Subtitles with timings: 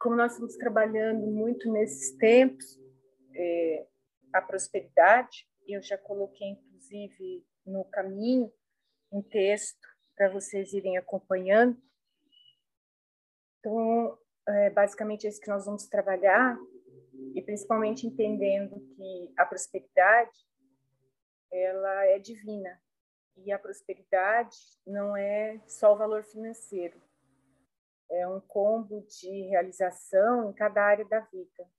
[0.00, 2.80] como nós estamos trabalhando muito nesses tempos,
[3.34, 3.86] é,
[4.32, 8.50] a prosperidade, eu já coloquei, inclusive, no caminho
[9.12, 9.86] um texto
[10.16, 11.80] para vocês irem acompanhando.
[13.58, 14.18] Então,
[14.48, 16.58] é basicamente é isso que nós vamos trabalhar,
[17.34, 20.48] e principalmente entendendo que a prosperidade
[21.52, 22.80] ela é divina
[23.36, 24.56] e a prosperidade
[24.86, 26.98] não é só o valor financeiro,
[28.10, 31.70] é um combo de realização em cada área da vida.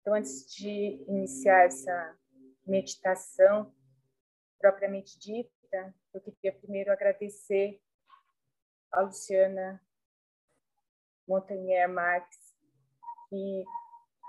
[0.00, 2.18] Então, antes de iniciar essa
[2.66, 3.74] meditação
[4.58, 7.80] propriamente dita, eu queria primeiro agradecer
[8.92, 9.82] a Luciana
[11.26, 12.54] Montagnier Marques,
[13.28, 13.64] que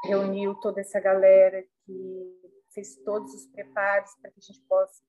[0.06, 5.04] reuniu toda essa galera, que fez todos os preparos para que a gente possa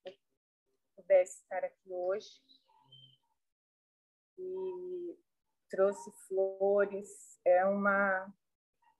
[0.95, 2.29] pudesse estar aqui hoje.
[4.37, 5.17] E
[5.69, 8.33] trouxe flores, é uma,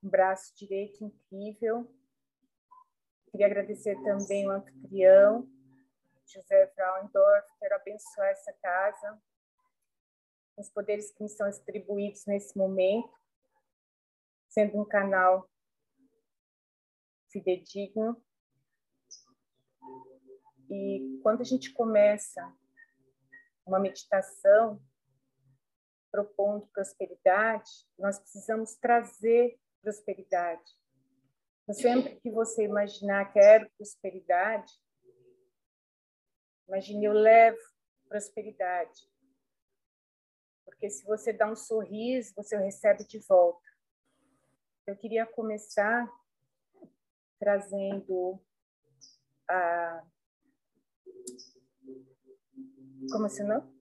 [0.02, 1.92] um braço direito incrível.
[3.30, 5.48] Queria agradecer também o anfitrião,
[6.26, 9.20] José Fraundorf, quero abençoar essa casa,
[10.56, 13.12] os poderes que me são distribuídos nesse momento,
[14.48, 15.48] sendo um canal
[17.28, 18.22] fidedigno.
[20.68, 22.52] E quando a gente começa
[23.66, 24.80] uma meditação
[26.10, 30.78] propondo prosperidade, nós precisamos trazer prosperidade.
[31.72, 34.72] Sempre que você imaginar quero prosperidade,
[36.66, 37.60] imagine eu levo
[38.08, 39.08] prosperidade.
[40.64, 43.68] Porque se você dá um sorriso, você recebe de volta.
[44.86, 46.10] Eu queria começar
[47.38, 48.42] trazendo
[49.48, 50.04] a.
[53.12, 53.79] Como se não?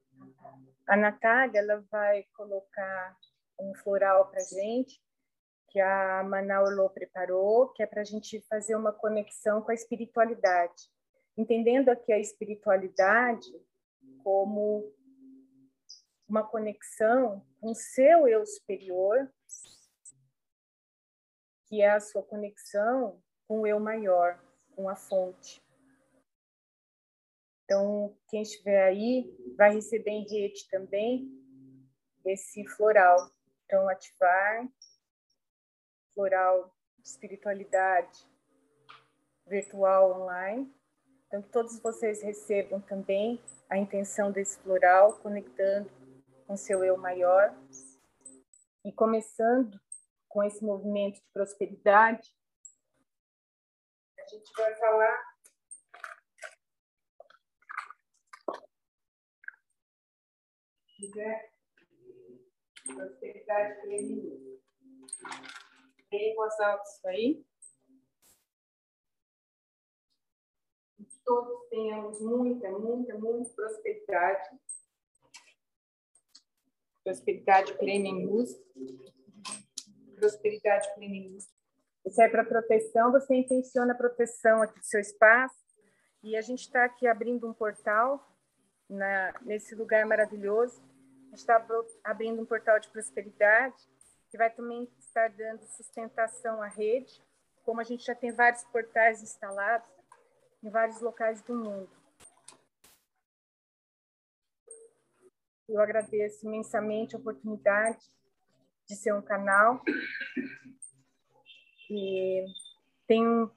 [0.89, 3.15] A Natália ela vai colocar
[3.59, 4.99] um floral para gente
[5.67, 10.89] que a Manaulô preparou, que é para a gente fazer uma conexão com a espiritualidade,
[11.37, 13.51] entendendo aqui a espiritualidade
[14.23, 14.91] como
[16.27, 19.31] uma conexão com o seu eu superior,
[21.67, 24.43] que é a sua conexão com o eu maior,
[24.75, 25.63] com a fonte.
[27.69, 31.29] Então, quem estiver aí vai receber em rede também
[32.25, 33.29] esse floral.
[33.63, 34.67] Então, ativar
[36.15, 38.27] floral de espiritualidade
[39.45, 40.73] virtual online.
[41.27, 45.91] Então, que todos vocês recebam também a intenção desse floral, conectando
[46.47, 47.55] com seu eu maior.
[48.83, 49.79] E começando
[50.27, 52.35] com esse movimento de prosperidade,
[54.17, 55.28] a gente vai falar
[60.99, 61.53] quiser
[62.85, 64.59] prosperidade feminina.
[66.11, 67.45] Bem voz alta isso aí.
[70.97, 74.49] Que todos tenhamos muita, muita, muita prosperidade.
[77.03, 78.51] Prosperidade plena em luz.
[80.15, 81.47] Prosperidade plena em luz.
[82.05, 85.55] Isso é para proteção, você intenciona a proteção aqui do seu espaço.
[86.23, 88.35] E a gente está aqui abrindo um portal
[88.89, 90.88] na, nesse lugar maravilhoso.
[91.29, 91.63] A gente está
[92.03, 93.77] abrindo um portal de prosperidade
[94.31, 97.21] que vai também estar dando sustentação à rede,
[97.63, 99.87] como a gente já tem vários portais instalados
[100.63, 101.91] em vários locais do mundo.
[105.67, 108.03] Eu agradeço imensamente a oportunidade
[108.87, 109.83] de ser um canal
[111.91, 112.43] e
[113.05, 113.55] tenho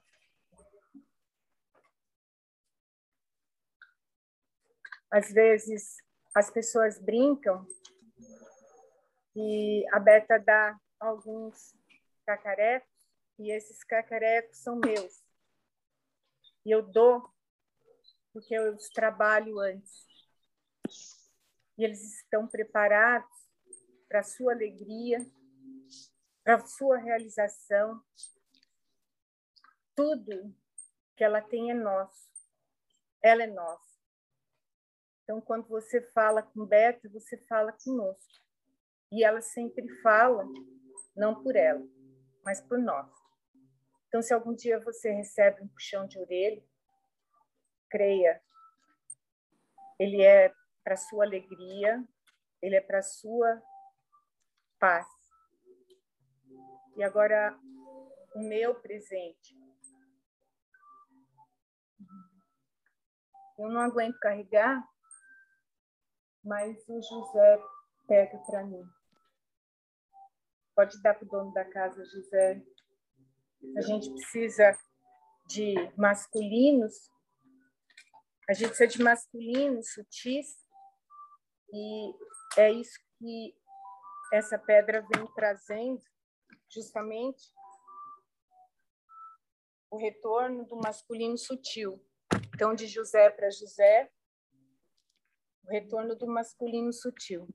[5.09, 5.97] às vezes
[6.33, 7.65] as pessoas brincam
[9.35, 11.75] e a Beta dá alguns
[12.25, 12.89] cacarecos
[13.39, 15.23] e esses cacarecos são meus.
[16.65, 17.33] E eu dou
[18.31, 20.07] porque eu os trabalho antes.
[21.77, 23.29] E eles estão preparados
[24.07, 25.19] para a sua alegria,
[26.43, 28.03] para a sua realização.
[29.95, 30.55] Tudo
[31.15, 32.27] que ela tem é nosso.
[33.21, 33.92] Ela é nossa.
[35.23, 38.43] Então, quando você fala com Beta, você fala conosco.
[39.11, 40.45] E ela sempre fala,
[41.15, 41.85] não por ela,
[42.43, 43.09] mas por nós.
[44.07, 46.63] Então, se algum dia você recebe um puxão de orelha,
[47.89, 48.41] creia,
[49.97, 50.53] ele é
[50.83, 52.03] para sua alegria,
[52.61, 53.61] ele é para sua
[54.79, 55.07] paz.
[56.97, 57.57] E agora,
[58.35, 59.55] o meu presente.
[63.57, 64.83] Eu não aguento carregar,
[66.43, 67.63] mas o José
[68.07, 68.83] pega para mim.
[70.75, 72.61] Pode dar para o dono da casa, José.
[73.77, 74.77] A gente precisa
[75.47, 77.09] de masculinos,
[78.49, 80.47] a gente precisa de masculinos sutis,
[81.71, 82.13] e
[82.57, 83.55] é isso que
[84.33, 86.01] essa pedra vem trazendo,
[86.69, 87.53] justamente
[89.89, 92.03] o retorno do masculino sutil.
[92.53, 94.11] Então, de José para José,
[95.63, 97.47] o retorno do masculino sutil.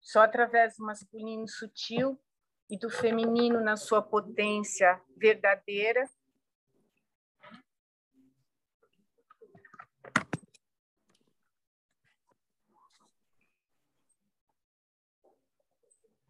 [0.00, 2.20] Só através do masculino sutil
[2.68, 6.08] e do feminino na sua potência verdadeira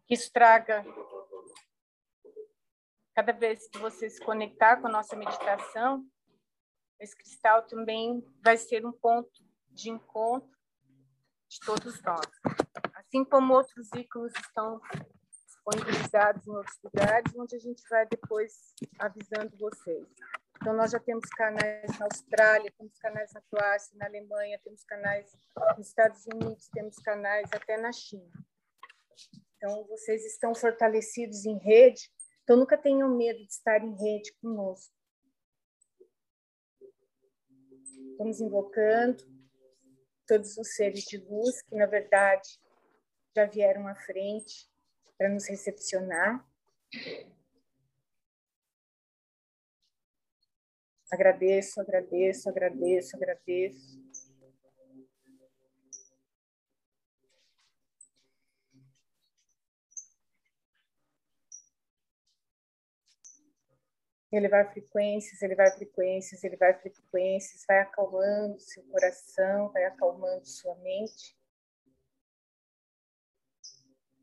[0.07, 0.83] que isso traga
[3.15, 6.03] cada vez que você se conectar com a nossa meditação,
[6.99, 9.42] esse cristal também vai ser um ponto
[9.73, 10.49] de encontro
[11.49, 12.27] de todos nós.
[12.93, 14.79] Assim como outros ícones estão
[15.45, 20.07] disponibilizados em outros lugares, onde a gente vai depois avisando vocês.
[20.55, 25.29] Então, nós já temos canais na Austrália, temos canais na Croácia, na Alemanha, temos canais
[25.77, 28.31] nos Estados Unidos, temos canais até na China.
[29.57, 32.09] Então, vocês estão fortalecidos em rede,
[32.43, 34.93] então nunca tenham medo de estar em rede conosco.
[38.11, 39.32] Estamos invocando
[40.33, 42.59] todos os seres de luz que, na verdade,
[43.35, 44.67] já vieram à frente
[45.15, 46.43] para nos recepcionar.
[51.11, 54.02] Agradeço, agradeço, agradeço, agradeço.
[64.33, 70.43] Ele vai frequências, ele vai frequências, ele vai frequências, vai acalmando seu coração, vai acalmando
[70.47, 71.37] sua mente.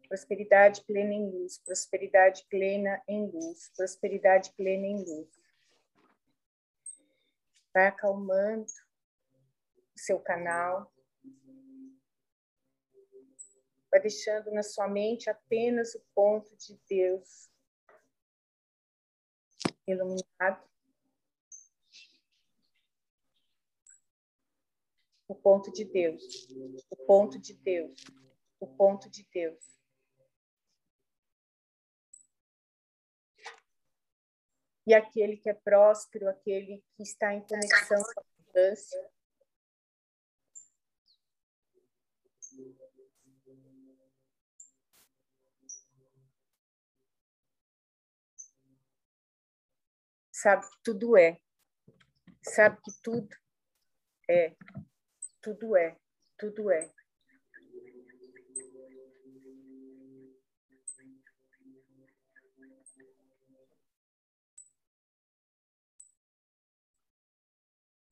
[0.09, 5.29] Prosperidade plena em luz, prosperidade plena em luz, prosperidade plena em luz.
[7.73, 8.67] Vai acalmando
[9.95, 10.93] o seu canal.
[13.89, 17.50] Vai deixando na sua mente apenas o ponto de Deus
[19.87, 20.69] iluminado.
[25.29, 26.23] O ponto de Deus,
[26.91, 28.05] o ponto de Deus,
[28.59, 29.81] o ponto de Deus.
[34.87, 39.11] E aquele que é próspero, aquele que está em conexão com a abundância,
[50.43, 51.39] sabe que tudo é,
[52.43, 53.29] sabe que tudo
[54.29, 54.57] é,
[55.43, 55.97] tudo é,
[56.39, 56.91] tudo é.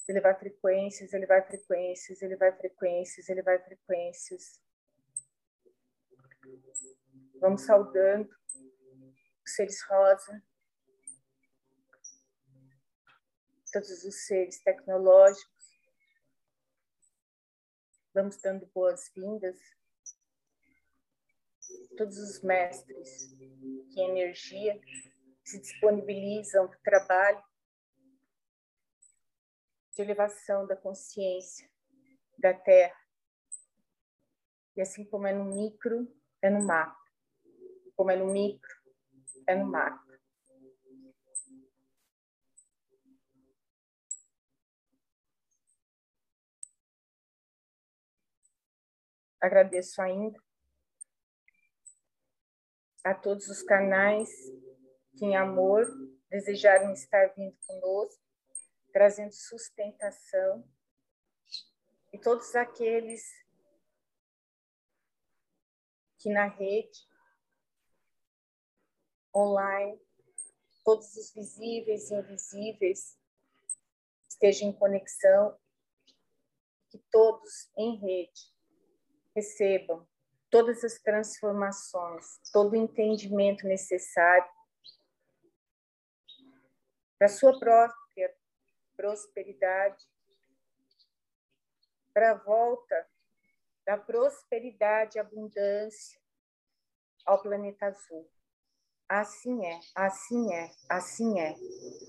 [0.07, 4.59] Ele vai frequências, ele vai frequências, ele vai frequências, ele vai frequências.
[7.41, 8.29] Vamos saudando
[9.45, 10.43] os seres rosa,
[13.70, 15.49] todos os seres tecnológicos.
[18.15, 19.59] Vamos dando boas-vindas.
[21.97, 23.37] Todos os mestres
[23.93, 24.81] que energia
[25.45, 27.45] se disponibilizam para o trabalho
[29.93, 31.69] de elevação da consciência
[32.38, 32.99] da Terra.
[34.76, 36.09] E assim como é no micro,
[36.40, 36.97] é no macro.
[37.97, 38.71] Como é no micro,
[39.47, 40.08] é no macro.
[49.40, 50.42] Agradeço ainda
[53.04, 54.28] a todos os canais
[55.16, 55.87] que, em amor,
[56.28, 58.23] desejaram estar vindo conosco,
[58.92, 60.68] trazendo sustentação,
[62.12, 63.23] e todos aqueles
[66.18, 67.07] que na rede,
[69.35, 70.00] online,
[70.85, 73.16] todos os visíveis e invisíveis
[74.28, 75.57] estejam em conexão,
[76.90, 78.58] que todos em rede
[79.38, 80.07] recebam
[80.50, 84.50] todas as transformações, todo o entendimento necessário
[87.16, 88.35] para sua própria
[88.97, 90.04] prosperidade,
[92.12, 93.09] para a volta
[93.87, 96.21] da prosperidade e abundância
[97.25, 98.28] ao planeta azul.
[99.09, 101.54] Assim é, assim é, assim é,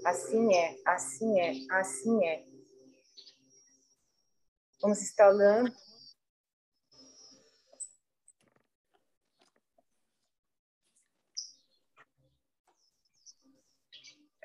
[0.05, 2.45] assim é, assim é, assim é.
[4.81, 5.73] Vamos instalando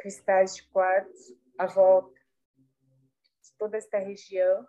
[0.05, 2.21] cristais de quartzo à volta
[3.41, 4.69] de toda esta região.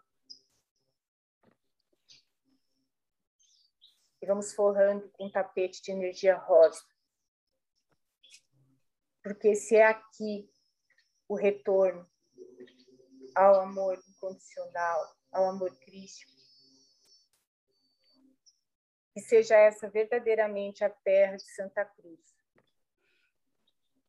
[4.22, 6.82] E vamos forrando com um tapete de energia rosa.
[9.22, 10.50] Porque se é aqui
[11.28, 12.10] o retorno
[13.36, 16.32] ao amor incondicional, ao amor crístico,
[19.14, 22.22] que seja essa verdadeiramente a terra de Santa Cruz.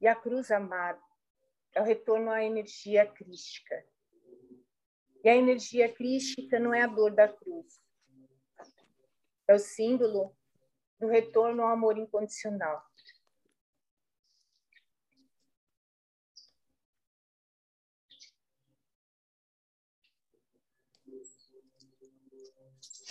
[0.00, 1.05] E a cruz amada
[1.76, 3.86] é o retorno à energia crística.
[5.22, 7.78] E a energia crística não é a dor da cruz.
[9.46, 10.34] É o símbolo
[10.98, 12.82] do retorno ao amor incondicional.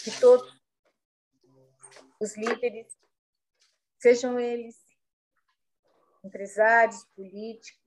[0.03, 0.51] Que todos
[2.19, 2.98] os líderes,
[4.00, 4.75] sejam eles
[6.24, 7.84] empresários, políticos,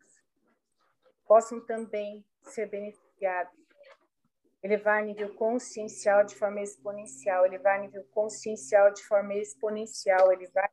[1.29, 3.53] possam também ser beneficiados.
[4.61, 10.69] Elevar nível consciencial de forma exponencial, elevar nível consciencial de forma exponencial, elevar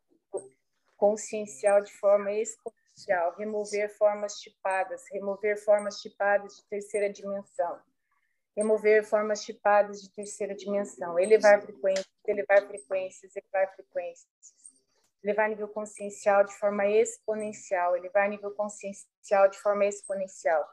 [0.98, 7.80] consciencial de forma exponencial, remover formas tipadas, remover formas tipadas de terceira dimensão
[8.56, 14.55] remover formas tipadas de terceira dimensão, elevar frequências, elevar frequências, elevar frequências,
[15.26, 20.64] elevar nível consciencial de forma exponencial, elevar nível consciencial de forma exponencial,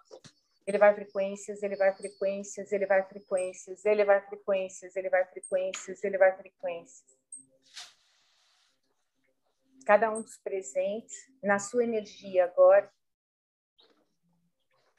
[0.67, 7.19] elevar frequências, elevar frequências, elevar frequências, elevar frequências, elevar frequências, elevar frequências.
[9.87, 12.93] Cada um dos presentes, na sua energia agora,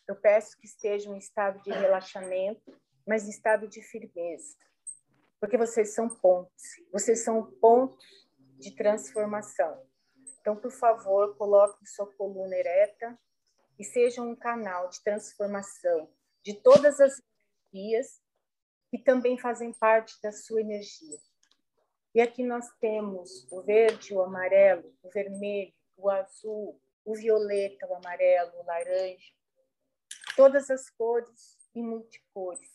[0.08, 4.58] eu peço que estejam em estado de relaxamento, mas em estado de firmeza,
[5.40, 8.23] porque vocês são pontes, vocês são pontos
[8.64, 9.86] de transformação.
[10.40, 13.20] Então, por favor, coloque sua coluna ereta
[13.78, 16.10] e sejam um canal de transformação
[16.42, 17.22] de todas as
[17.74, 18.22] energias
[18.90, 21.18] que também fazem parte da sua energia.
[22.16, 27.96] E aqui nós temos o verde, o amarelo, o vermelho, o azul, o violeta, o
[27.96, 29.34] amarelo, o laranja,
[30.36, 32.70] todas as cores e multicores.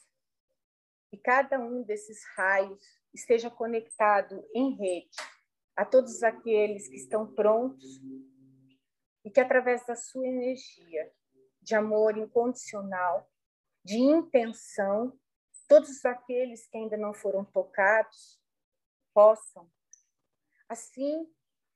[1.12, 2.82] E cada um desses raios
[3.14, 5.16] esteja conectado em rede
[5.78, 8.02] a todos aqueles que estão prontos
[9.24, 11.08] e que, através da sua energia
[11.62, 13.30] de amor incondicional,
[13.84, 15.16] de intenção,
[15.68, 18.42] todos aqueles que ainda não foram tocados
[19.14, 19.70] possam,
[20.68, 21.32] assim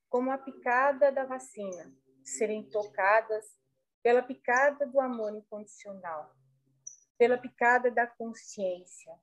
[0.09, 3.57] como a picada da vacina, serem tocadas
[4.03, 6.35] pela picada do amor incondicional,
[7.17, 9.17] pela picada da consciência.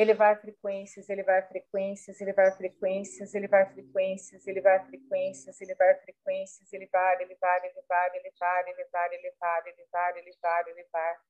[0.00, 8.14] Elevar frequências, elevar frequências, elevar frequências, elevar frequências, elevar frequências, elevar frequências, elevar, elevar, elevar,
[8.14, 11.24] elevar, elevar, elevar, elevar, elevar, elevar.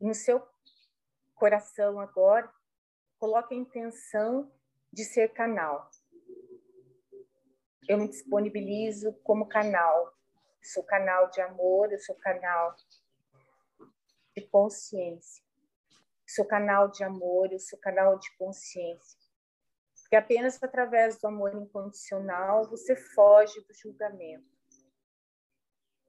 [0.00, 0.42] No seu
[1.34, 2.50] coração agora,
[3.18, 4.50] coloque a intenção
[4.90, 5.90] de ser canal
[7.88, 10.12] eu me disponibilizo como canal.
[10.62, 12.74] sou canal de amor, eu sou canal
[14.36, 15.45] de consciência.
[16.26, 19.18] Sou canal de amor, eu sou canal de consciência.
[20.02, 24.46] Porque apenas através do amor incondicional você foge do julgamento.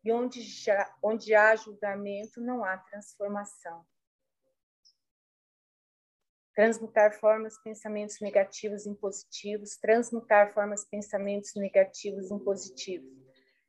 [0.03, 3.85] E onde, já, onde há julgamento, não há transformação
[6.57, 13.13] transmutar formas, pensamentos negativos em positivos, transmutar formas, pensamentos negativos em positivos,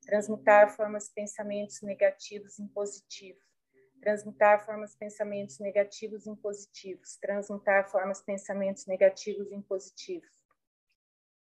[0.07, 3.45] transmutar formas, pensamentos negativos em positivos,
[4.00, 10.31] transmutar formas, pensamentos negativos em positivos, transmutar formas, pensamentos negativos em positivos.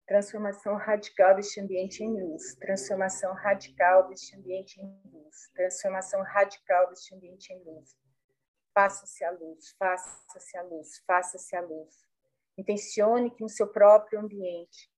[0.08, 7.14] Transformação radical deste ambiente em luz, transformação radical deste ambiente em luz, transformação radical deste
[7.14, 7.96] ambiente em luz
[8.74, 12.06] Faça-se a luz, faça-se a luz, faça-se a luz.
[12.58, 14.90] Intencione que no seu próprio ambiente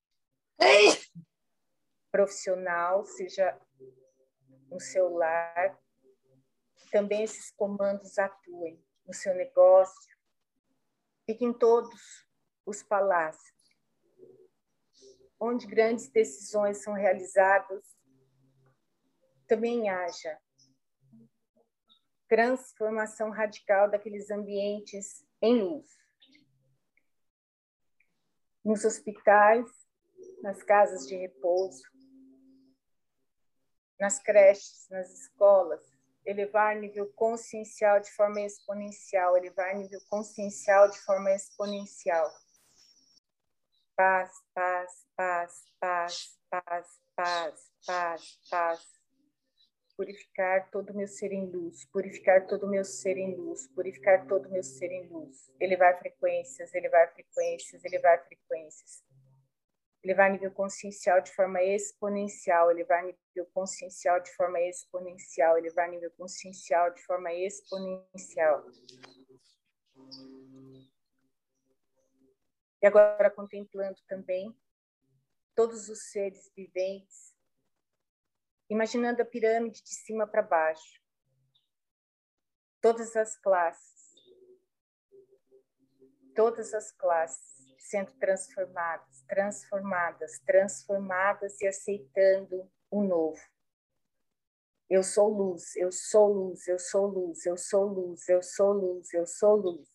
[2.11, 3.59] profissional, seja
[4.69, 5.79] no seu lar,
[6.91, 10.15] também esses comandos atuem no seu negócio,
[11.25, 12.27] fiquem em todos
[12.65, 13.57] os palácios,
[15.39, 17.97] onde grandes decisões são realizadas,
[19.47, 20.39] também haja
[22.31, 25.91] transformação radical daqueles ambientes em luz.
[28.63, 29.67] Nos hospitais,
[30.41, 31.83] nas casas de repouso,
[33.99, 35.90] nas creches, nas escolas,
[36.25, 42.31] elevar nível consciencial de forma exponencial, elevar nível consciencial de forma exponencial.
[43.95, 49.01] Paz, paz, paz, paz, paz, paz, paz, paz.
[49.95, 54.25] Purificar todo o meu ser em luz, purificar todo o meu ser em luz, purificar
[54.27, 55.51] todo o meu ser em luz.
[55.59, 59.03] Elevar frequências, elevar frequências, elevar frequências.
[60.03, 66.91] Elevar nível consciencial de forma exponencial, elevar nível consciencial de forma exponencial, elevar nível consciencial
[66.91, 68.65] de forma exponencial.
[72.81, 74.57] E agora contemplando também
[75.53, 77.35] todos os seres viventes,
[78.67, 80.99] imaginando a pirâmide de cima para baixo,
[82.81, 84.15] todas as classes,
[86.33, 87.50] todas as classes
[87.81, 93.41] sendo transformadas, transformadas, transformadas e aceitando o novo.
[94.89, 99.13] Eu sou luz, eu sou luz, eu sou luz, eu sou luz, eu sou luz,
[99.13, 99.89] eu sou luz.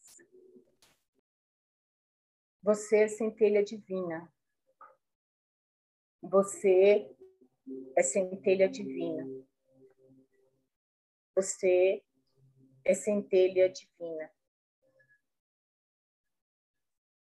[2.62, 4.32] Você é centelha divina.
[6.22, 7.08] Você
[7.96, 9.24] é centelha divina.
[11.34, 12.02] Você
[12.84, 14.35] é centelha divina.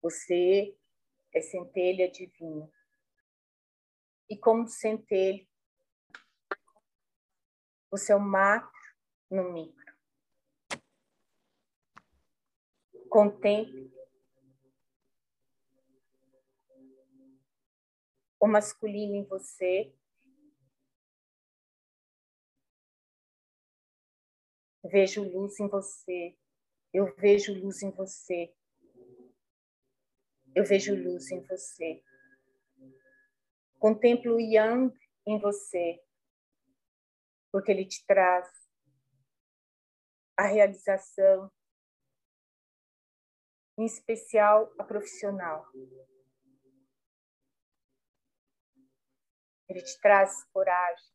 [0.06, 0.78] Você
[1.34, 2.72] é centelha divina.
[4.30, 5.44] E como centelha,
[7.90, 8.80] você é o macro
[9.32, 9.98] no micro.
[13.10, 13.92] Contemple
[18.40, 19.92] o masculino em você.
[24.84, 26.38] Vejo luz em você.
[26.94, 28.56] Eu vejo luz em você.
[30.56, 32.02] Eu vejo luz em você.
[33.78, 34.98] Contemplo o Yang
[35.28, 36.02] em você,
[37.52, 38.50] porque ele te traz
[40.38, 41.52] a realização,
[43.78, 45.70] em especial a profissional.
[49.68, 51.15] Ele te traz coragem.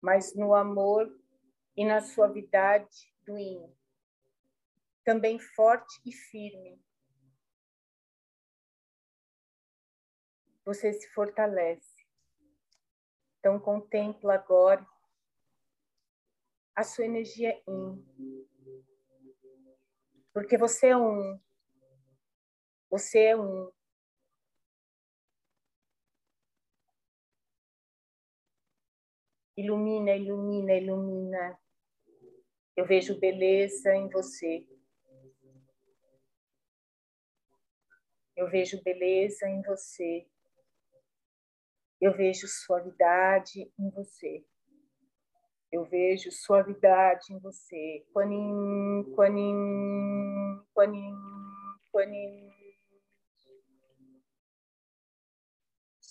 [0.00, 1.08] Mas no amor
[1.76, 3.76] e na suavidade do hino.
[5.04, 6.80] Também forte e firme.
[10.64, 12.06] Você se fortalece.
[13.38, 14.86] Então contempla agora
[16.74, 18.08] a sua energia in
[20.38, 21.40] porque você é um.
[22.90, 23.72] Você é um.
[29.58, 31.58] Ilumina, ilumina, ilumina.
[32.76, 34.64] Eu vejo beleza em você.
[38.36, 40.28] Eu vejo beleza em você.
[42.00, 44.44] Eu vejo suavidade em você.
[45.72, 48.06] Eu vejo suavidade em você.
[48.12, 51.16] Quanin, quanin, quanin,
[51.90, 52.47] quanin.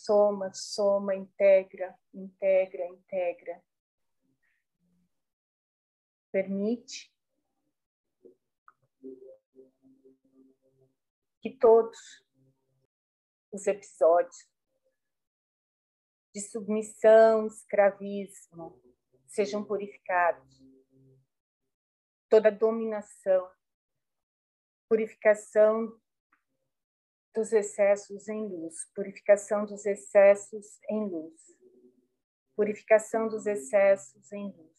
[0.07, 3.61] Soma, soma, integra, integra, integra.
[6.31, 7.13] Permite
[11.41, 12.25] que todos
[13.51, 14.49] os episódios
[16.33, 18.81] de submissão, escravismo,
[19.25, 20.63] sejam purificados.
[22.29, 23.51] Toda dominação,
[24.87, 25.99] purificação
[27.33, 31.57] dos excessos em luz, purificação dos excessos em luz,
[32.55, 34.77] purificação dos excessos em luz.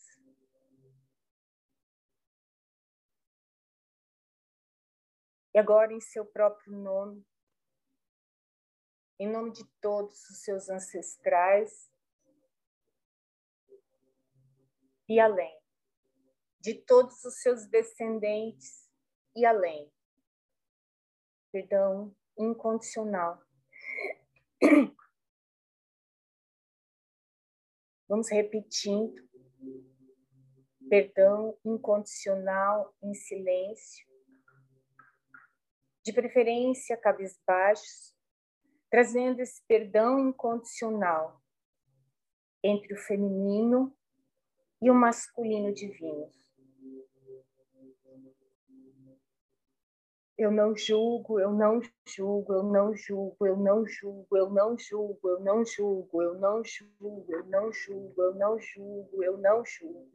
[5.55, 7.25] E agora, em seu próprio nome,
[9.19, 11.91] em nome de todos os seus ancestrais,
[15.09, 15.59] e além,
[16.61, 18.89] de todos os seus descendentes
[19.35, 19.91] e além.
[21.51, 23.43] Perdão incondicional.
[28.09, 29.29] Vamos repetindo.
[30.89, 34.09] Perdão incondicional em silêncio.
[36.03, 38.17] De preferência, cabisbaixos,
[38.91, 41.43] trazendo esse perdão incondicional
[42.63, 43.95] entre o feminino
[44.81, 46.33] e o masculino divino.
[50.39, 55.27] Eu não julgo, eu não julgo, eu não julgo, eu não julgo, eu não julgo,
[55.27, 60.13] eu não julgo, eu não julgo, eu não julgo, eu não julgo, eu não julgo.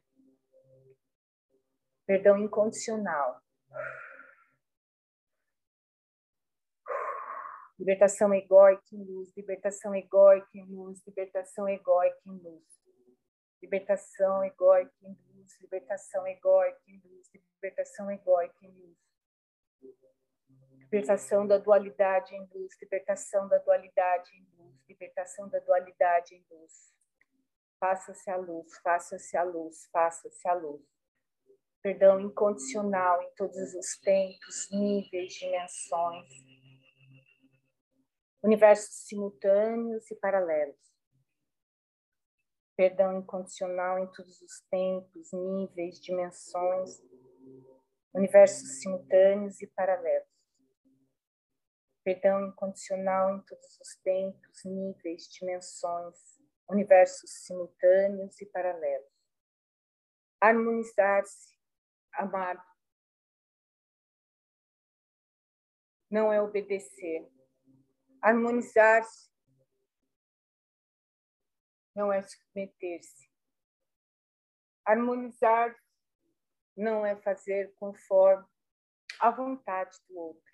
[2.06, 3.42] Perdão incondicional.
[7.78, 12.64] Libertação egóica em luz, libertação egóica em luz, libertação egóica em luz
[13.64, 18.98] libertação egóica em luz, libertação egóica em luz, libertação egóica em luz.
[20.80, 26.93] Libertação da dualidade em luz, libertação da dualidade em luz, libertação da dualidade em luz.
[27.80, 30.82] Faça-se a luz, faça-se a luz, faça-se a luz.
[31.82, 36.30] Perdão incondicional em todos os tempos, níveis, dimensões.
[38.41, 40.84] Universos simultâneos e paralelos.
[42.76, 47.02] Perdão incondicional em todos os tempos, níveis, dimensões.
[48.13, 50.30] Universos simultâneos e paralelos.
[52.04, 59.12] Perdão incondicional em todos os tempos, níveis, dimensões universos simultâneos e paralelos.
[60.41, 61.58] Harmonizar-se,
[62.13, 62.63] amar,
[66.10, 67.32] não é obedecer.
[68.21, 69.32] Harmonizar-se
[71.95, 73.32] não é submeter-se.
[74.86, 75.76] Harmonizar
[76.76, 78.46] não é fazer conforme
[79.20, 80.54] a vontade do outro.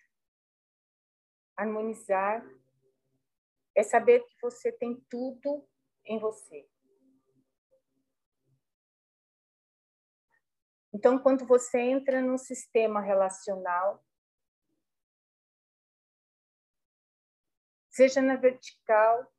[1.55, 2.45] Harmonizar
[3.75, 5.67] é saber que você tem tudo
[6.05, 6.69] em você.
[10.93, 14.03] Então, quando você entra num sistema relacional,
[17.89, 19.31] seja na vertical,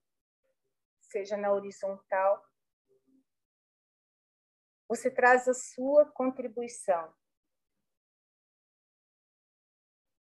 [1.01, 2.50] seja na horizontal,
[4.91, 7.15] você traz a sua contribuição.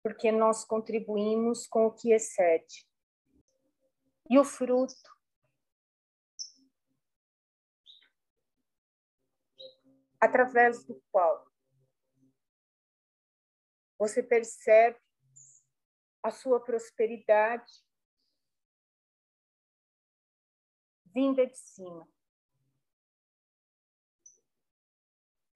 [0.02, 2.84] Porque nós contribuímos com o que excede.
[4.28, 5.16] E o fruto
[10.20, 11.46] através do qual
[13.96, 14.98] você percebe
[16.24, 17.72] a sua prosperidade
[21.14, 22.15] vinda de cima.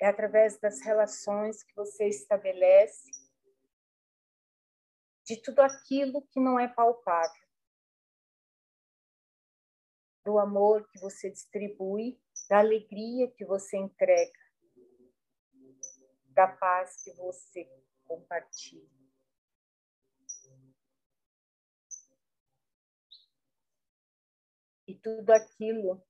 [0.01, 3.11] É através das relações que você estabelece
[5.27, 7.49] de tudo aquilo que não é palpável.
[10.25, 14.41] Do amor que você distribui, da alegria que você entrega
[16.41, 17.69] da paz que você
[18.05, 18.89] compartilha.
[24.87, 26.03] E tudo aquilo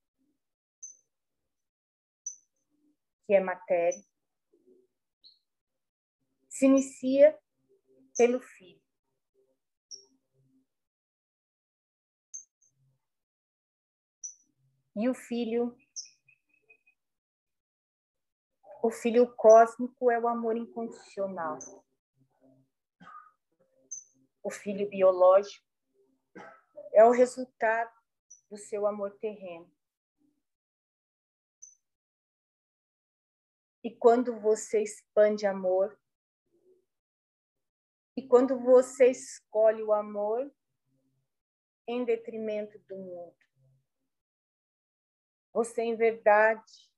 [3.31, 4.03] que é matéria
[6.49, 7.39] se inicia
[8.17, 8.81] pelo filho.
[14.97, 15.73] E o filho
[18.83, 21.57] o filho cósmico é o amor incondicional.
[24.43, 25.65] O filho biológico
[26.91, 27.97] é o resultado
[28.49, 29.71] do seu amor terreno.
[33.83, 35.99] E quando você expande amor,
[38.15, 40.53] e quando você escolhe o amor
[41.87, 43.35] em detrimento do mundo,
[45.53, 46.91] você, em verdade,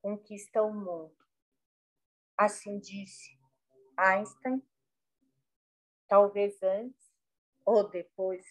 [0.00, 1.16] conquista o mundo.
[2.36, 3.38] Assim disse
[3.96, 4.62] Einstein,
[6.06, 7.12] talvez antes
[7.64, 8.44] ou depois.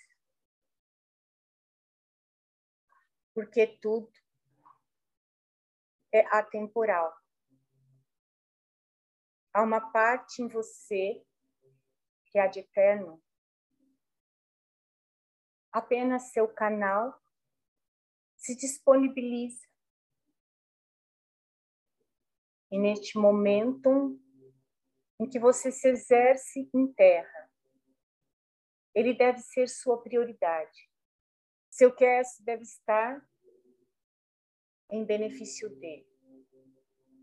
[3.34, 4.12] Porque tudo
[6.14, 7.14] é atemporal.
[9.52, 11.24] Há uma parte em você
[12.28, 13.22] que é de eterno.
[15.72, 17.20] Apenas seu canal
[18.38, 19.68] se disponibiliza
[22.74, 24.20] e neste momento
[25.20, 27.52] em que você se exerce em terra,
[28.96, 30.90] ele deve ser sua prioridade.
[31.70, 33.24] Seu quer deve estar
[34.94, 36.08] em benefício dele.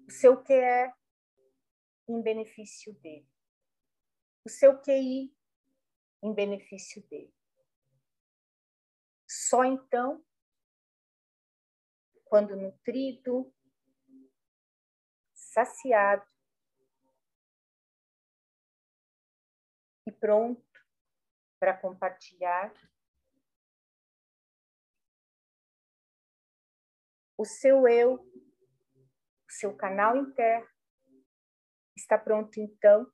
[0.09, 0.92] O seu quer
[2.09, 3.30] em benefício dele.
[4.44, 5.33] O seu QI
[6.20, 7.33] em benefício dele.
[9.28, 10.26] Só então,
[12.24, 13.54] quando nutrido,
[15.33, 16.28] saciado
[20.09, 20.68] e pronto
[21.61, 22.74] para compartilhar
[27.40, 30.68] o seu eu, o seu canal interno
[31.96, 33.11] está pronto então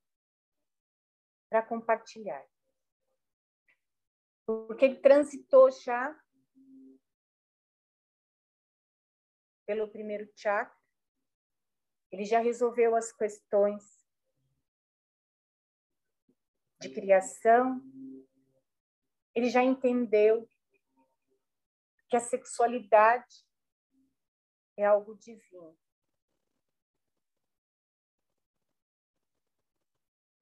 [1.49, 2.45] para compartilhar.
[4.45, 6.13] Porque ele transitou já
[9.65, 10.77] pelo primeiro chakra,
[12.11, 14.05] ele já resolveu as questões
[16.81, 17.81] de criação,
[19.37, 20.49] ele já entendeu
[22.09, 23.47] que a sexualidade
[24.77, 25.77] é algo divino.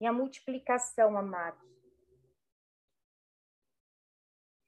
[0.01, 1.63] E a multiplicação, amados,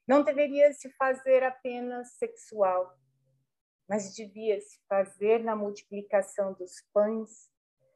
[0.06, 2.96] não deveria se fazer apenas sexual,
[3.88, 7.50] mas devia se fazer na multiplicação dos pães,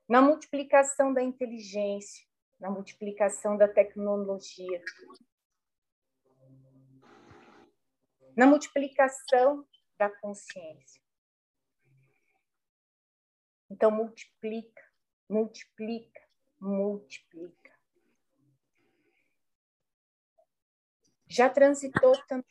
[0.09, 2.27] na multiplicação da inteligência,
[2.59, 4.83] na multiplicação da tecnologia,
[8.37, 11.00] na multiplicação da consciência.
[13.71, 14.83] Então, multiplica,
[15.29, 16.21] multiplica,
[16.61, 17.71] multiplica.
[21.29, 22.45] Já transitou também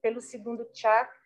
[0.00, 1.20] pelo segundo chakra?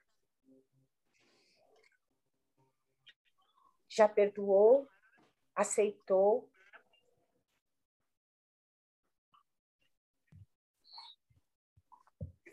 [3.86, 4.88] Já perdoou?
[5.54, 6.50] Aceitou?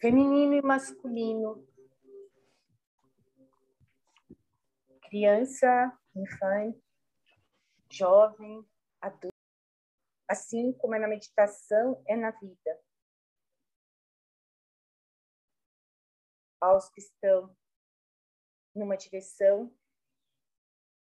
[0.01, 1.65] Feminino e masculino.
[5.03, 6.82] Criança, infante,
[7.91, 8.65] jovem,
[9.01, 9.36] adulto.
[10.28, 12.86] Assim como é na meditação, é na vida.
[16.65, 17.56] aos que estão
[18.73, 19.71] numa direção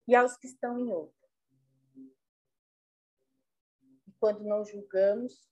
[0.09, 1.29] e aos que estão em outra.
[4.07, 5.49] E quando não julgamos,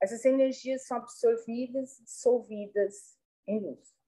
[0.00, 3.99] essas energias são absorvidas e dissolvidas em luz.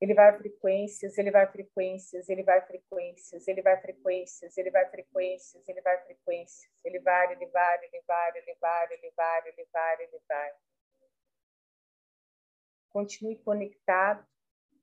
[0.00, 5.68] Ele vai frequências, ele vai frequências, ele vai frequências, ele vai frequências, ele vai frequências,
[5.68, 10.02] ele vai frequências, ele vai, ele vai, ele vai, ele vai, ele vai, ele vai,
[10.02, 10.52] ele vai.
[12.90, 14.24] Continue conectado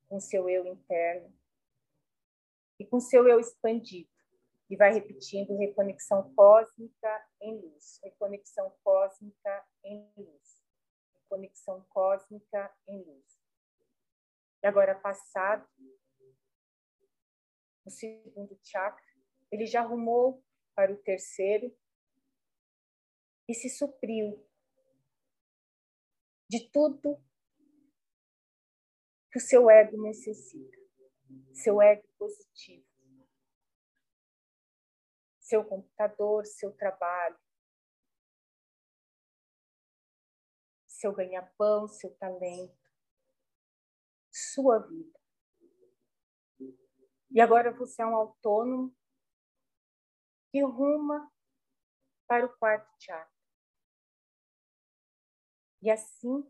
[0.10, 1.34] com seu eu interno
[2.78, 4.10] e com seu eu expandido.
[4.70, 10.64] E vai repetindo reconexão cósmica em luz, reconexão cósmica em luz,
[11.14, 13.35] reconexão cósmica em luz.
[14.66, 15.64] E agora, passado
[17.86, 19.06] o segundo chakra,
[19.52, 21.72] ele já arrumou para o terceiro
[23.48, 24.44] e se supriu
[26.50, 27.24] de tudo
[29.32, 30.80] que o seu ego necessita.
[31.54, 32.90] Seu ego positivo.
[35.42, 37.40] Seu computador, seu trabalho.
[40.88, 42.85] Seu ganha-pão, seu talento.
[44.56, 45.20] Sua vida.
[47.30, 48.96] E agora você é um autônomo
[50.50, 51.30] que ruma
[52.26, 53.30] para o quarto chakra.
[55.82, 56.50] E assim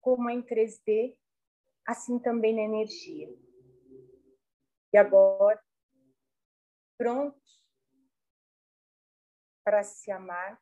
[0.00, 1.16] como é em 3D,
[1.86, 3.28] assim também na energia.
[4.92, 5.64] E agora,
[6.98, 7.64] prontos
[9.62, 10.60] para se amar,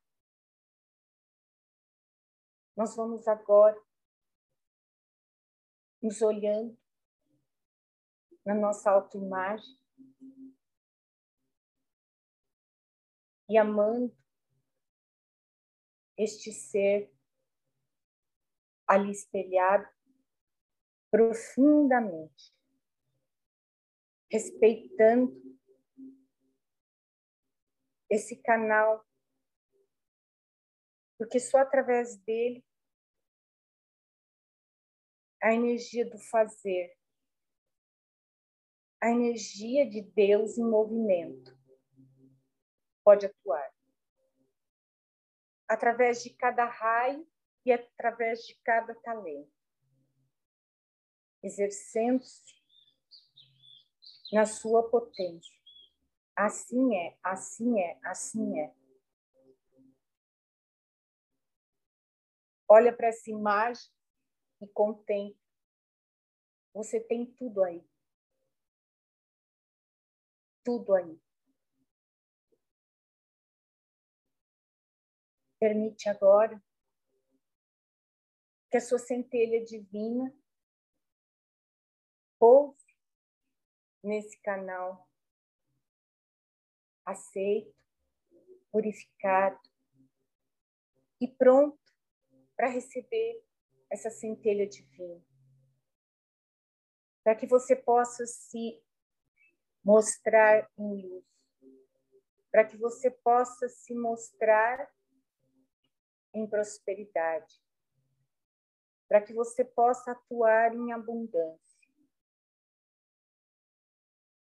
[2.76, 3.82] nós vamos agora
[6.04, 6.78] nos olhando
[8.44, 9.80] na nossa autoimagem
[13.48, 14.14] e amando
[16.14, 17.10] este ser
[18.86, 19.88] ali espelhado
[21.10, 22.54] profundamente,
[24.30, 25.58] respeitando
[28.10, 29.02] esse canal,
[31.16, 32.62] porque só através dele
[35.44, 36.96] a energia do fazer,
[38.98, 41.54] a energia de Deus em movimento
[43.04, 43.70] pode atuar.
[45.68, 47.28] Através de cada raio
[47.62, 49.52] e através de cada talento,
[51.42, 52.54] exercendo-se
[54.32, 55.54] na sua potência.
[56.34, 58.74] Assim é, assim é, assim é.
[62.66, 63.93] Olha para essa imagem
[64.64, 65.38] e contempla.
[66.72, 67.86] Você tem tudo aí.
[70.64, 71.20] Tudo aí.
[75.60, 76.62] Permite agora
[78.70, 80.34] que a sua centelha divina
[82.38, 82.84] pouse
[84.02, 85.08] nesse canal
[87.04, 87.74] aceito,
[88.72, 89.60] purificado
[91.20, 91.78] e pronto
[92.56, 93.44] para receber
[93.94, 95.24] essa centelha divina.
[97.22, 98.82] Para que você possa se
[99.82, 101.24] mostrar em luz.
[102.50, 104.88] Para que você possa se mostrar
[106.34, 107.64] em prosperidade
[109.08, 111.88] para que você possa atuar em abundância.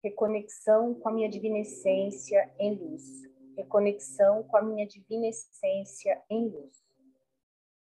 [0.03, 3.22] Reconexão com a minha divina essência em luz.
[3.57, 6.89] Reconexão com a minha divina essência em luz.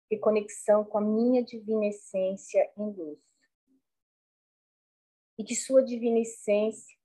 [0.10, 3.20] Reconexão com a minha divina essência em luz.
[5.38, 6.96] E que sua divina essência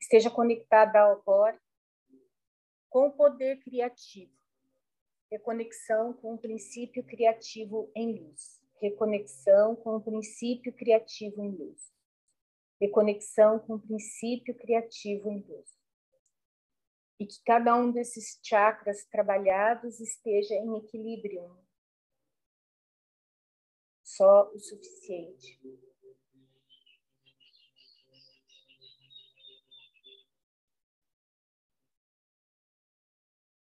[0.00, 1.60] esteja conectada agora
[2.88, 4.32] com o poder criativo.
[5.30, 8.62] Reconexão com o princípio criativo em luz.
[8.80, 11.92] Reconexão com o princípio criativo em luz.
[12.80, 15.76] Reconexão com o princípio criativo em luz.
[17.20, 21.58] E que cada um desses chakras trabalhados esteja em equilíbrio.
[24.18, 25.60] Só o suficiente.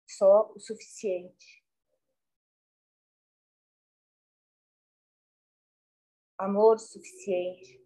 [0.08, 1.64] só o suficiente.
[6.36, 7.80] Amor suficiente.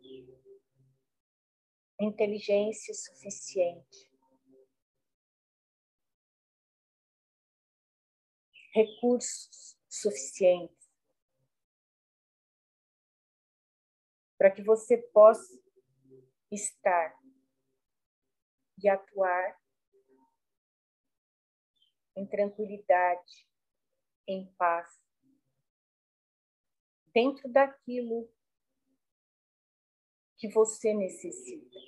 [2.00, 4.10] Inteligência suficiente.
[8.74, 10.83] Recursos suficientes.
[14.44, 15.58] Para que você possa
[16.52, 17.18] estar
[18.78, 19.58] e atuar
[22.14, 23.48] em tranquilidade,
[24.28, 25.02] em paz,
[27.14, 28.30] dentro daquilo
[30.36, 31.80] que você necessita,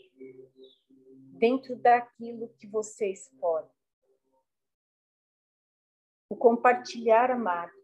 [1.37, 3.69] dentro daquilo que você escolhe.
[6.29, 7.75] O compartilhar amado.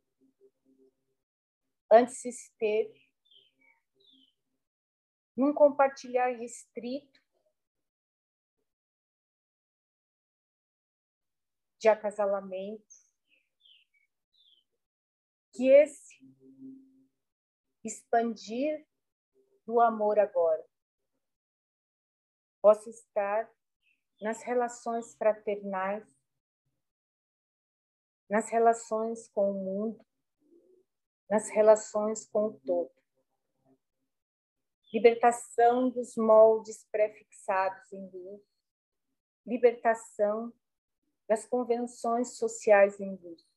[1.92, 3.01] Antes esteve
[5.36, 7.22] num compartilhar restrito
[11.80, 12.94] de acasalamento,
[15.54, 16.16] que esse
[17.84, 18.88] expandir
[19.66, 20.64] do amor agora
[22.62, 23.52] possa estar
[24.22, 26.08] nas relações fraternais,
[28.30, 30.06] nas relações com o mundo,
[31.28, 33.01] nas relações com o todo.
[34.94, 38.42] Libertação dos moldes prefixados em luz,
[39.46, 40.54] libertação
[41.28, 43.50] das convenções sociais hindus.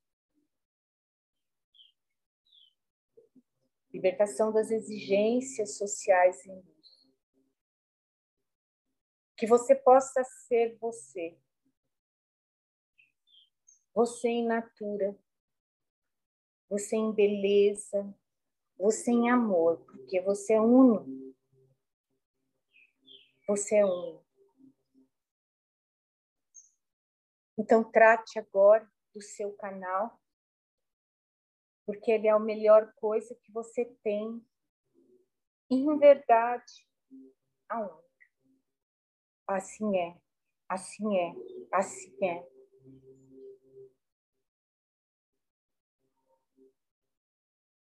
[3.92, 7.08] Libertação das exigências sociais hindus.
[9.36, 11.36] Que você possa ser você.
[13.92, 15.18] Você em natura.
[16.68, 18.16] Você em beleza.
[18.78, 21.34] Você em amor, porque você é uno.
[23.46, 24.24] Você é uno.
[27.56, 30.20] Então, trate agora do seu canal,
[31.86, 34.44] porque ele é a melhor coisa que você tem.
[35.70, 36.88] Em verdade,
[37.68, 38.04] a única.
[39.46, 40.18] Assim é,
[40.68, 41.34] assim é,
[41.72, 42.53] assim é.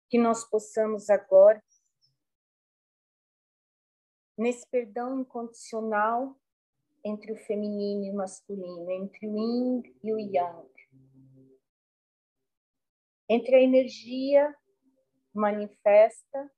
[0.10, 1.64] Que nós possamos agora,
[4.38, 6.36] nesse perdão incondicional,
[7.04, 10.70] entre o feminino e o masculino, entre o yin e o yang,
[13.30, 14.56] entre a energia
[15.34, 16.52] manifesta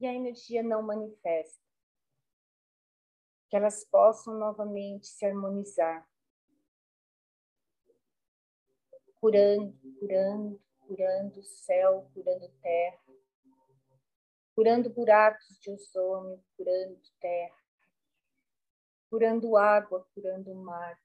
[0.00, 1.62] e a energia não manifesta,
[3.48, 6.08] que elas possam novamente se harmonizar,
[9.20, 13.02] curando, curando, curando céu, curando terra,
[14.54, 17.64] curando buracos de ozônio, curando terra
[19.14, 21.00] curando água, curando mar,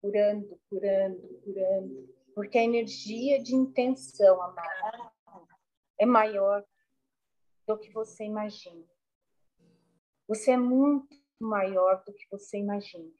[0.00, 5.12] curando, curando, curando, porque a energia de intenção, amada,
[5.98, 6.64] é maior
[7.66, 8.86] do que você imagina.
[10.28, 11.08] Você é muito
[11.40, 13.12] maior do que você imagina.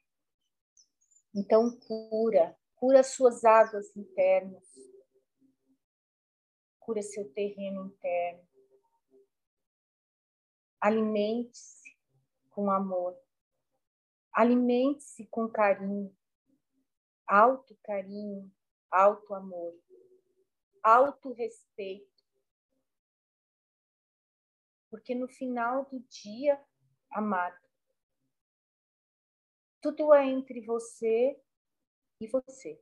[1.35, 4.63] Então, cura, cura suas águas internas,
[6.79, 8.47] cura seu terreno interno.
[10.79, 11.93] Alimente-se
[12.49, 13.19] com amor.
[14.31, 16.15] Alimente-se com carinho,
[17.27, 18.49] alto carinho,
[18.89, 19.77] alto amor,
[20.81, 22.07] alto respeito.
[24.89, 26.63] Porque no final do dia,
[27.11, 27.59] amado,
[29.81, 31.37] tudo é entre você
[32.19, 32.81] e você.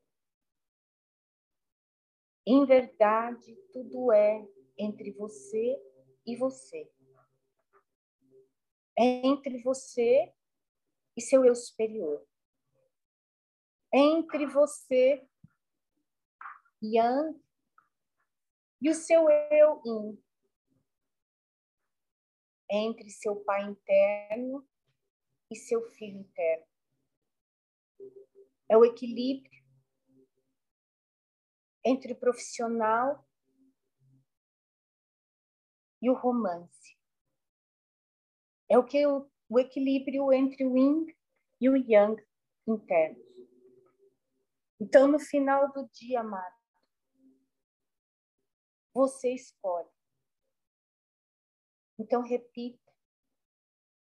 [2.46, 5.82] Em verdade, tudo é entre você
[6.26, 6.90] e você
[8.98, 10.34] é entre você
[11.16, 12.26] e seu eu superior.
[13.94, 15.26] É entre você,
[16.82, 17.40] Yang,
[18.82, 20.24] e o seu eu Yin.
[22.70, 24.68] É entre seu pai interno
[25.50, 26.66] e seu filho interno.
[28.70, 29.64] É o equilíbrio
[31.84, 33.26] entre o profissional
[36.02, 36.98] e o romance.
[38.70, 41.16] É o que o, o equilíbrio entre o yin
[41.62, 42.22] e o yang
[42.68, 43.26] internos.
[44.80, 46.56] Então, no final do dia, amado,
[48.94, 49.90] você escolhe.
[51.98, 52.94] Então, repita,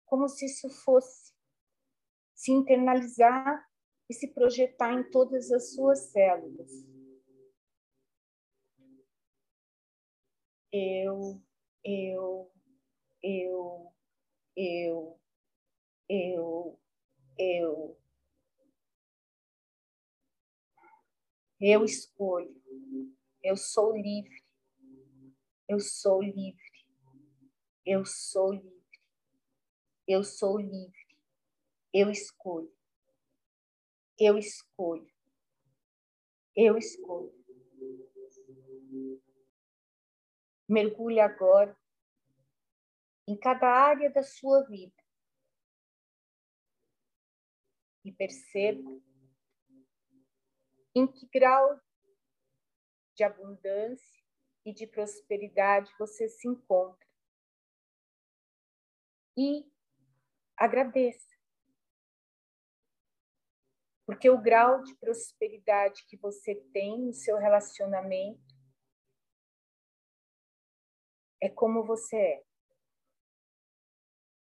[0.05, 1.33] como se isso fosse
[2.33, 3.68] se internalizar
[4.09, 6.71] e se projetar em todas as suas células.
[10.71, 11.41] Eu,
[11.83, 12.51] eu,
[13.21, 13.93] eu,
[14.55, 15.19] eu,
[16.09, 16.79] eu,
[17.37, 17.97] eu.
[21.59, 22.55] Eu escolho.
[23.43, 24.43] Eu sou livre.
[25.67, 26.87] Eu sou livre.
[27.85, 28.79] Eu sou livre.
[30.07, 31.07] Eu sou livre.
[31.93, 32.78] Eu escolho.
[34.19, 35.09] Eu escolho.
[36.55, 37.33] Eu escolho.
[40.67, 41.75] Mergulhe agora
[43.27, 45.03] em cada área da sua vida
[48.03, 49.01] e perceba
[50.95, 51.79] em que grau
[53.15, 54.23] de abundância
[54.65, 57.07] e de prosperidade você se encontra.
[59.37, 59.71] E
[60.57, 61.28] agradeça.
[64.09, 68.41] Porque o grau de prosperidade que você tem no seu relacionamento
[71.39, 72.43] é como você é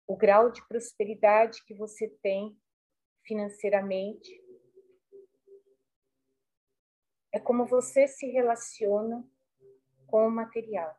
[0.07, 2.57] o grau de prosperidade que você tem
[3.25, 4.31] financeiramente,
[7.35, 9.29] é como você se relaciona
[10.07, 10.97] com o material.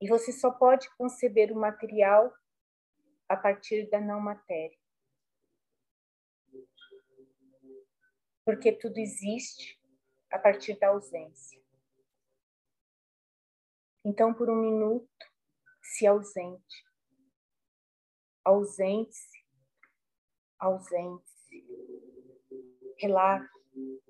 [0.00, 2.34] E você só pode conceber o material
[3.28, 4.77] a partir da não matéria.
[8.48, 9.78] Porque tudo existe
[10.30, 11.62] a partir da ausência.
[14.02, 15.06] Então, por um minuto,
[15.82, 16.86] se ausente.
[18.42, 19.44] Ausente-se,
[20.58, 21.62] ausente-se.
[22.96, 24.00] Relaxe,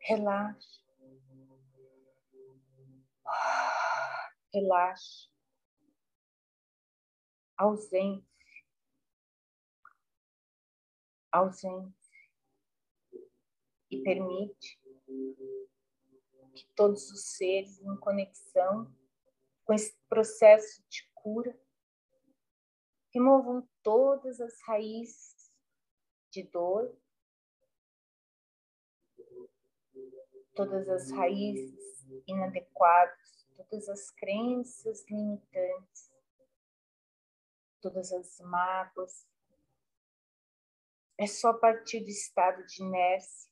[0.00, 0.82] relaxe.
[4.54, 5.28] Relaxe.
[7.58, 8.26] Ausente.
[11.30, 12.01] Ausente.
[13.92, 14.80] E permite
[16.54, 18.90] que todos os seres em conexão
[19.64, 21.54] com esse processo de cura,
[23.12, 25.52] removam todas as raízes
[26.30, 26.96] de dor,
[30.54, 36.10] todas as raízes inadequadas, todas as crenças limitantes,
[37.80, 39.28] todas as mágoas.
[41.18, 43.51] É só a partir do estado de inércia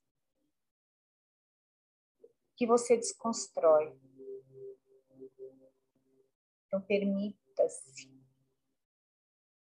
[2.61, 3.99] que você desconstrói.
[6.67, 8.13] Então, permita-se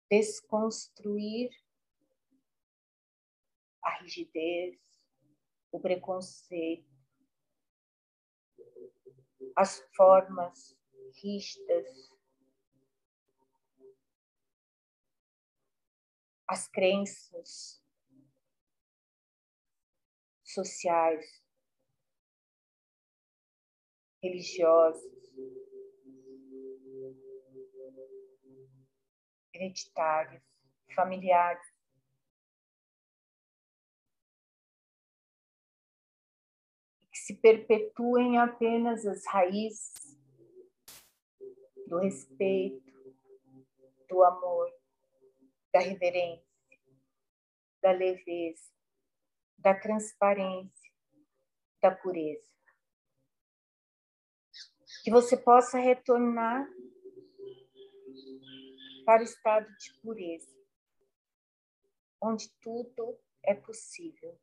[0.09, 1.51] desconstruir
[3.83, 4.79] a rigidez,
[5.71, 6.89] o preconceito,
[9.55, 10.75] as formas
[11.21, 12.09] rígidas,
[16.47, 17.79] as crenças
[20.43, 21.46] sociais,
[24.21, 25.03] religiosas,
[29.53, 30.43] hereditários,
[30.95, 31.65] familiares.
[37.11, 40.17] Que se perpetuem apenas as raízes
[41.87, 43.15] do respeito,
[44.09, 44.71] do amor,
[45.71, 46.45] da reverência,
[47.81, 48.71] da leveza,
[49.57, 50.91] da transparência,
[51.81, 52.56] da pureza.
[55.07, 56.67] Que você possa retornar
[59.05, 60.53] para o estado de pureza,
[62.21, 64.37] onde tudo é possível.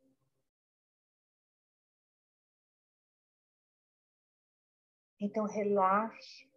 [5.21, 6.51] Então, relaxe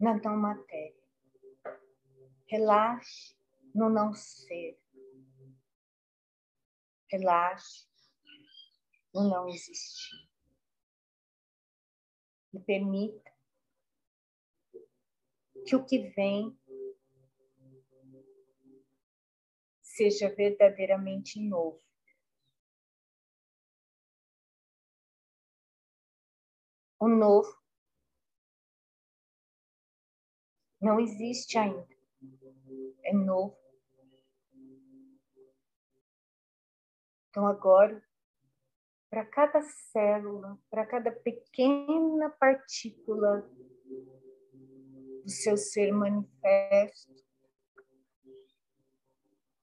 [0.00, 1.04] na não matéria.
[2.46, 3.36] Relaxe
[3.74, 4.80] no não ser.
[7.10, 7.86] Relaxe
[9.12, 10.33] no não existir.
[12.54, 13.32] E permita
[15.66, 16.56] que o que vem
[19.82, 21.82] seja verdadeiramente novo.
[27.00, 27.60] O novo
[30.80, 31.88] não existe ainda.
[33.02, 33.58] É novo.
[37.30, 38.00] Então, agora,
[39.14, 43.48] para cada célula, para cada pequena partícula
[45.22, 47.14] do seu ser manifesto,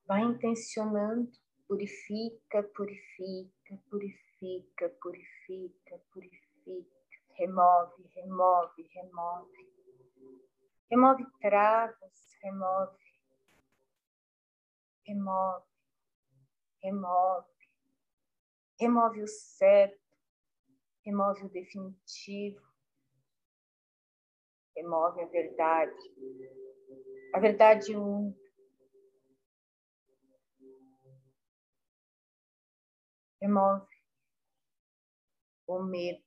[0.07, 1.31] Vai intencionando,
[1.67, 6.89] purifica, purifica, purifica, purifica, purifica,
[7.37, 9.51] remove, remove, remove.
[10.89, 12.97] Remove travas, remove,
[15.07, 15.63] remove,
[16.83, 17.60] remove,
[18.81, 20.01] remove o certo,
[21.05, 22.59] remove o definitivo,
[24.75, 25.93] remove a verdade,
[27.35, 28.41] a verdade única.
[33.39, 33.87] Remove
[35.67, 36.23] o medo.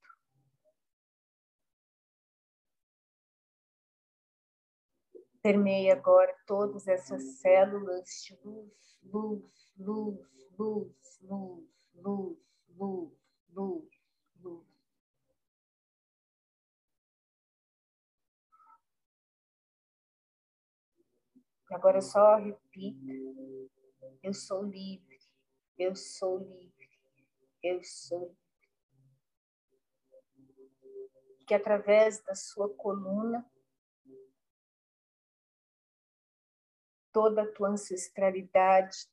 [5.42, 12.38] Permeia agora todas essas células de luz, luz, luz, luz, luz, luz,
[12.68, 13.12] luz,
[13.48, 13.88] luz,
[14.36, 14.66] luz.
[21.70, 23.12] Agora só repita:
[24.22, 25.18] eu sou livre,
[25.78, 26.90] eu sou livre,
[27.62, 28.36] eu sou
[30.36, 31.44] livre.
[31.46, 33.44] Que através da sua coluna,
[37.12, 39.08] toda a tua ancestralidade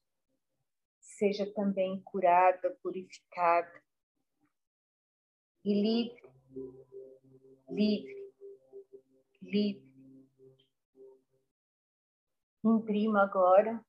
[1.21, 3.83] seja também curada, purificada
[5.63, 6.23] e livre,
[7.69, 8.33] livre,
[9.39, 9.91] livre
[12.63, 13.85] Imprima agora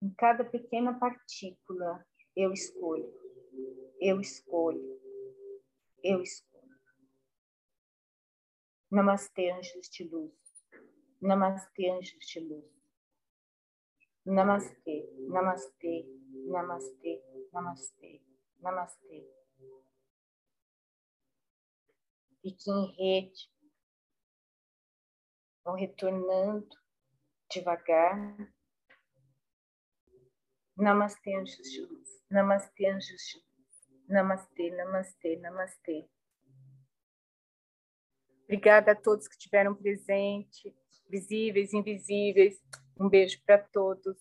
[0.00, 2.06] em cada pequena partícula.
[2.36, 3.12] Eu escolho,
[4.00, 5.00] eu escolho,
[6.04, 6.78] eu escolho.
[8.92, 10.32] Namastê, anjos de luz.
[11.20, 12.83] Namastê, anjos de luz.
[14.26, 16.06] Namastê, namastê,
[16.46, 17.22] namastê,
[17.52, 18.22] namastê,
[18.60, 19.30] namastê.
[22.40, 23.50] Fique em rede,
[25.64, 26.68] vão retornando
[27.50, 28.16] devagar.
[30.76, 32.08] Namastê, anjos de luz.
[32.30, 34.08] Namastê, anjos de luz.
[34.08, 36.08] Namastê, namastê, namastê.
[38.44, 40.72] Obrigada a todos que estiveram presentes,
[41.08, 42.60] visíveis, invisíveis.
[42.98, 44.16] Um beijo para todos.